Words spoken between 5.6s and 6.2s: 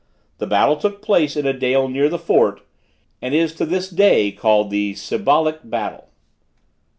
battle."